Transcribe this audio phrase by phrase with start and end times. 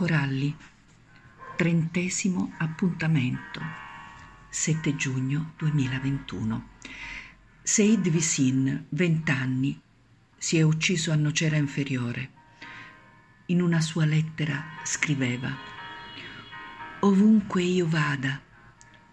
[0.00, 0.56] Coralli,
[1.58, 3.60] trentesimo appuntamento,
[4.48, 6.68] 7 giugno 2021.
[7.62, 9.78] Seid Visin, 20 anni,
[10.38, 12.30] si è ucciso a Nocera Inferiore.
[13.48, 15.54] In una sua lettera scriveva
[17.00, 18.40] Ovunque io vada,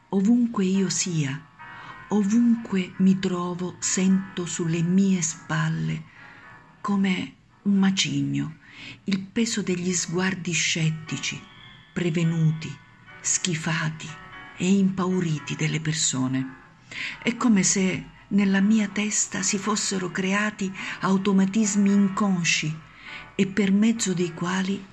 [0.07, 1.47] ovunque io sia,
[2.07, 6.03] ovunque mi trovo, sento sulle mie spalle
[6.79, 7.33] come
[7.63, 8.59] un macigno
[9.05, 11.41] il peso degli sguardi scettici,
[11.93, 12.75] prevenuti,
[13.21, 14.07] schifati
[14.57, 16.55] e impauriti delle persone.
[17.21, 20.71] È come se nella mia testa si fossero creati
[21.01, 22.79] automatismi inconsci
[23.35, 24.83] e per mezzo dei quali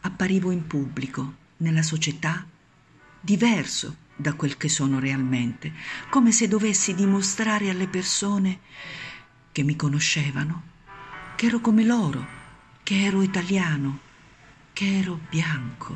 [0.00, 2.46] apparivo in pubblico, nella società,
[3.20, 5.72] diverso da quel che sono realmente,
[6.10, 8.60] come se dovessi dimostrare alle persone
[9.52, 10.62] che mi conoscevano,
[11.36, 12.37] che ero come loro,
[12.88, 13.98] che ero italiano,
[14.72, 15.94] che ero bianco.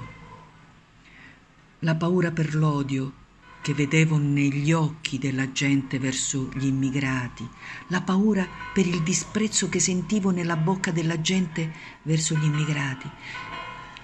[1.78, 3.14] La paura per l'odio
[3.62, 7.48] che vedevo negli occhi della gente verso gli immigrati,
[7.86, 13.08] la paura per il disprezzo che sentivo nella bocca della gente verso gli immigrati,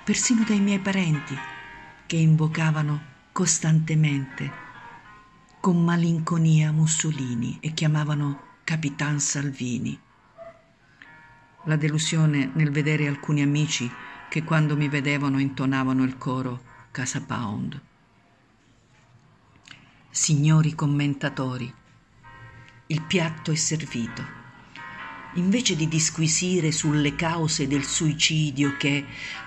[0.03, 1.37] persino dai miei parenti
[2.07, 3.03] che invocavano
[3.33, 4.51] costantemente
[5.61, 10.07] con malinconia Mussolini e chiamavano Capitan Salvini
[11.69, 13.91] la delusione nel vedere alcuni amici
[14.31, 17.79] che quando mi vedevano intonavano il coro Casa Pound.
[20.09, 21.73] Signori commentatori,
[22.87, 24.37] il piatto è servito.
[25.35, 29.05] Invece di disquisire sulle cause del suicidio che,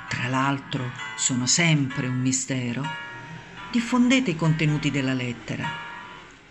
[0.08, 2.86] tra l'altro, sono sempre un mistero,
[3.72, 5.67] diffondete i contenuti della lettera.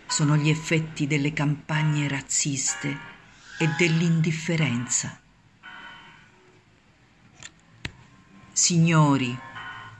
[0.04, 2.98] Sono gli effetti delle campagne razziste
[3.56, 5.20] e dell'indifferenza
[8.60, 9.34] Signori,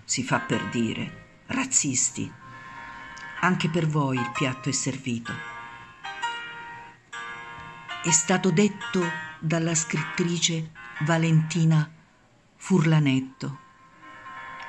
[0.05, 2.31] si fa per dire, razzisti,
[3.41, 5.33] anche per voi il piatto è servito.
[8.03, 9.03] È stato detto
[9.39, 10.73] dalla scrittrice
[11.07, 11.91] Valentina
[12.57, 13.59] Furlanetto.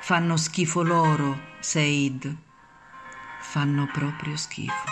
[0.00, 2.34] Fanno schifo loro, Said.
[3.40, 4.91] Fanno proprio schifo.